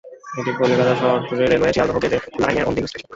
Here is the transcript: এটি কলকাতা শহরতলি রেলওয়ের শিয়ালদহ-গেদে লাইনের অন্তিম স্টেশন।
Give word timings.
এটি 0.37 0.51
কলকাতা 0.59 0.93
শহরতলি 0.95 1.43
রেলওয়ের 1.43 1.75
শিয়ালদহ-গেদে 1.75 2.17
লাইনের 2.41 2.67
অন্তিম 2.67 2.85
স্টেশন। 2.85 3.07